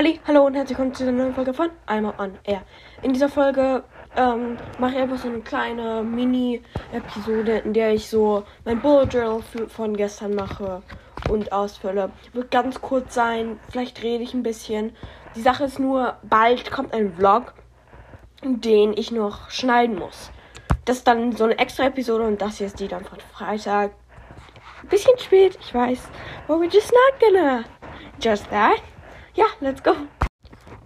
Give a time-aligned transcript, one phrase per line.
[0.00, 2.62] Halli, hallo und herzlich willkommen zu dieser neuen Folge von Einmal on Air.
[3.02, 3.84] In dieser Folge
[4.16, 9.42] ähm, mache ich einfach so eine kleine Mini-Episode, in der ich so mein Bullet Journal
[9.68, 10.82] von gestern mache
[11.28, 12.12] und ausfülle.
[12.32, 14.96] Wird ganz kurz sein, vielleicht rede ich ein bisschen.
[15.36, 17.52] Die Sache ist nur, bald kommt ein Vlog,
[18.42, 20.30] den ich noch schneiden muss.
[20.86, 23.90] Das ist dann so eine extra Episode und das hier ist die dann von Freitag.
[24.88, 26.08] Bisschen spät, ich weiß.
[26.48, 27.64] But we're just not gonna.
[28.18, 28.80] Just that.
[29.34, 29.92] Ja, let's go.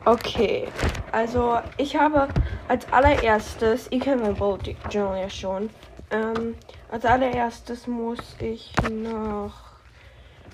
[0.05, 0.69] Okay,
[1.13, 2.29] also ich habe
[2.69, 5.71] als allererstes, ihr kennt mein Bullet Journal ja schon.
[6.11, 6.55] Ähm,
[6.91, 9.55] als allererstes muss ich noch.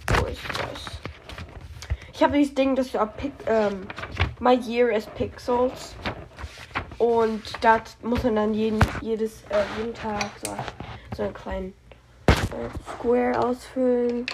[0.06, 1.00] Wo ist das?
[2.14, 3.88] Ich habe dieses Ding, das auf Pic, ähm,
[4.38, 5.96] My Year is Pixels.
[6.98, 10.54] Und da muss man dann jeden, jedes, äh, jeden Tag so,
[11.16, 11.74] so einen kleinen
[12.28, 14.26] äh, Square ausfüllen.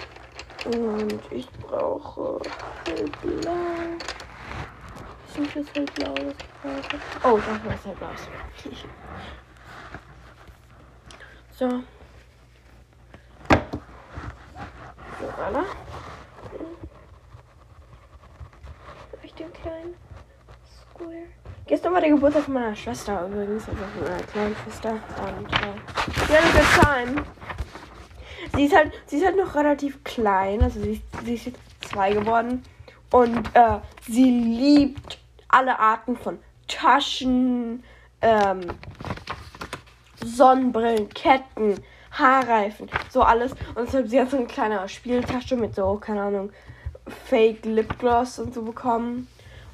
[0.65, 2.39] Und ich brauche
[2.85, 3.51] hellblau.
[5.27, 6.13] Ist nicht das hellblau,
[6.63, 6.89] was ich
[7.21, 7.33] brauche?
[7.33, 8.09] Oh, das war das hellblau.
[11.51, 11.69] So.
[15.19, 15.63] So, voilà.
[19.23, 19.95] Ich den kleinen
[20.79, 21.27] Square.
[21.65, 24.91] Gestern war der Geburtstag von meiner Schwester übrigens, also von meiner kleinen Schwester.
[24.91, 27.25] Und äh, ja, good time.
[28.57, 31.59] Sie ist halt, sie ist halt noch relativ klein, also sie, sie ist jetzt
[31.91, 32.63] zwei geworden.
[33.11, 37.83] Und äh, sie liebt alle Arten von Taschen,
[38.19, 38.61] ähm,
[40.25, 41.75] Sonnenbrillen, Ketten,
[42.11, 43.51] Haarreifen, so alles.
[43.75, 46.51] Und deshalb sie hat so eine kleine Spieltasche mit so, keine Ahnung,
[47.29, 49.27] Fake Lipgloss und so bekommen.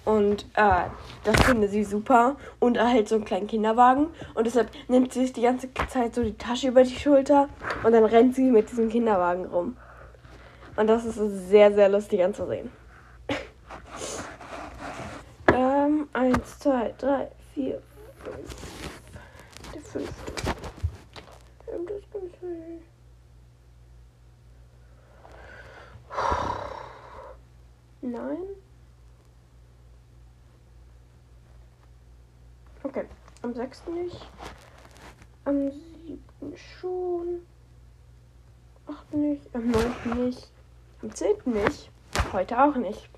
[0.05, 0.85] Und äh,
[1.23, 2.35] das finde sie super.
[2.59, 4.07] Und erhält so einen kleinen Kinderwagen.
[4.33, 7.49] Und deshalb nimmt sie sich die ganze Zeit so die Tasche über die Schulter.
[7.83, 9.77] Und dann rennt sie mit diesem Kinderwagen rum.
[10.75, 11.17] Und das ist
[11.49, 12.71] sehr, sehr lustig anzusehen.
[15.53, 17.81] ähm, eins, zwei, drei, vier,
[18.23, 18.55] fünf.
[19.73, 20.33] Der fünfte.
[28.01, 28.37] Nein.
[32.85, 33.05] Okay,
[33.43, 33.87] am 6.
[33.87, 34.27] nicht.
[35.45, 36.57] Am 7.
[36.57, 37.45] schon.
[38.87, 39.13] 8.
[39.13, 39.55] nicht.
[39.55, 40.25] Am 9.
[40.25, 40.51] nicht.
[41.01, 41.35] Am 10.
[41.45, 41.89] nicht.
[42.33, 43.09] Heute auch nicht.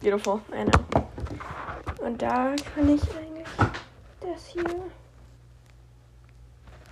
[0.00, 2.06] Beautiful, I know.
[2.06, 3.48] Und da kann ich eigentlich
[4.20, 4.64] das hier.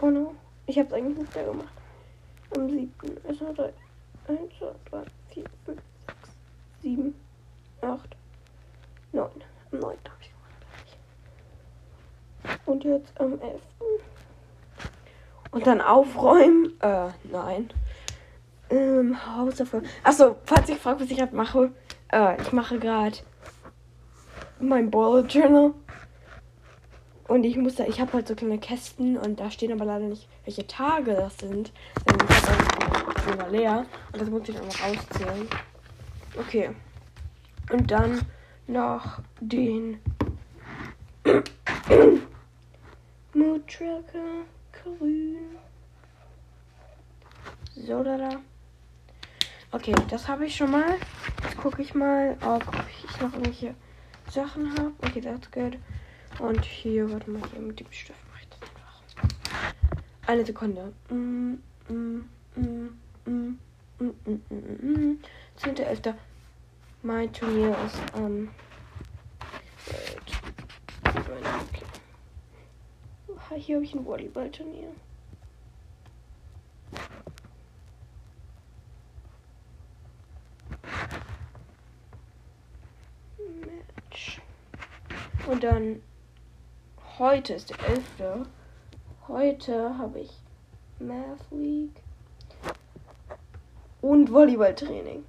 [0.01, 0.35] Oh no.
[0.67, 1.73] Ich hab's eigentlich nicht mehr gemacht.
[2.57, 2.91] Am 7.
[3.29, 3.73] ist er 3.
[4.27, 6.19] 1, 2, 3, 4, 5, 6,
[6.83, 7.15] 7,
[7.81, 8.17] 8,
[9.13, 9.31] 9.
[9.71, 9.83] Am 9.
[9.83, 10.31] habe ich
[12.67, 13.61] und jetzt am 11.
[15.51, 16.79] Und dann aufräumen.
[16.81, 17.71] Äh, nein.
[18.69, 19.87] Ähm, Hausaufgaben.
[20.03, 21.71] Achso, falls ich fragt, was ich gerade mache.
[22.13, 23.17] Äh, ich mache gerade
[24.61, 25.73] mein Bullet Journal.
[27.29, 30.07] Und ich muss da, ich habe halt so kleine Kästen und da stehen aber leider
[30.07, 31.73] nicht, welche Tage das sind.
[32.07, 33.87] Denn ich dann leer.
[34.13, 35.49] Und das muss ich dann noch auszählen.
[36.39, 36.71] Okay.
[37.73, 38.21] Und dann
[38.69, 39.99] noch den
[43.37, 45.59] Mood Tracker grün.
[47.75, 48.31] So, da, da.
[49.73, 50.97] Okay, das habe ich schon mal.
[51.43, 53.75] Jetzt gucke ich mal, ob ich noch irgendwelche
[54.31, 54.93] Sachen habe.
[55.03, 55.77] Okay, that's good.
[56.39, 59.75] Und hier, warte mal, hier mit dem Stift mache ich das einfach.
[60.27, 60.95] Eine Sekunde.
[61.11, 61.57] Mm,
[61.91, 62.25] mm,
[62.57, 62.89] mm,
[63.27, 63.59] mm,
[63.99, 65.19] mm, mm, mm, mm.
[65.59, 66.15] 10.11.
[67.03, 68.25] Mein Turnier ist am.
[68.25, 68.49] Ähm.
[73.55, 74.89] Hier habe ich ein Volleyballturnier.
[83.65, 84.41] Match.
[85.47, 86.03] Und dann
[87.19, 88.47] heute ist der 11.
[89.29, 90.31] Heute habe ich
[90.99, 92.03] Math League
[94.03, 95.25] und Volleyballtraining.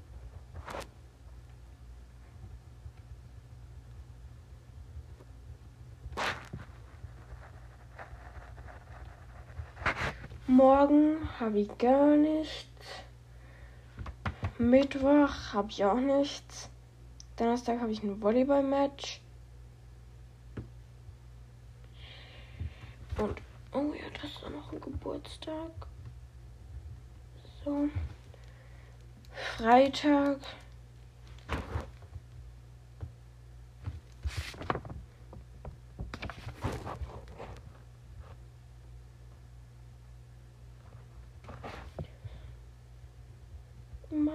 [10.47, 13.03] Morgen habe ich gar nichts.
[14.57, 16.69] Mittwoch habe ich auch nichts.
[17.35, 19.19] Donnerstag habe ich ein Volleyball-Match.
[23.17, 23.41] Und,
[23.73, 25.71] oh ja, das ist auch noch ein Geburtstag.
[27.65, 27.89] So.
[29.57, 30.37] Freitag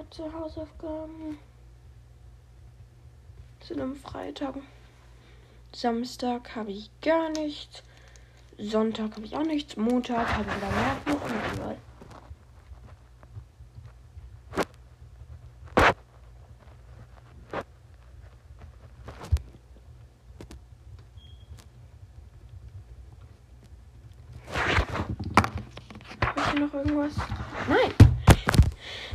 [0.02, 1.38] Mathe Hausaufgaben.
[3.60, 4.56] zu einem Freitag.
[5.72, 7.84] Samstag habe ich gar nichts.
[8.58, 9.76] Sonntag habe ich auch nichts.
[9.76, 11.78] Montag habe ich wieder Merken und egal.
[26.58, 27.14] noch irgendwas?
[27.68, 28.01] Nein.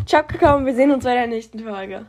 [0.08, 2.06] Ciao, Kakao, und wir sehen uns bei der nächsten Folge.